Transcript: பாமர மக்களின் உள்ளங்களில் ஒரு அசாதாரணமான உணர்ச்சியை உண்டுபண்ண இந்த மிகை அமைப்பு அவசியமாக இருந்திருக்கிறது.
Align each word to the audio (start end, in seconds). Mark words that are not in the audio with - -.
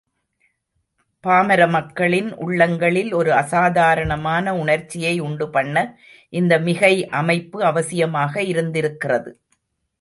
பாமர 1.23 1.61
மக்களின் 1.67 2.29
உள்ளங்களில் 2.35 3.11
ஒரு 3.13 3.31
அசாதாரணமான 3.33 4.55
உணர்ச்சியை 4.55 5.13
உண்டுபண்ண 5.21 5.85
இந்த 6.33 6.59
மிகை 6.59 6.93
அமைப்பு 7.11 7.59
அவசியமாக 7.63 8.43
இருந்திருக்கிறது. 8.43 9.31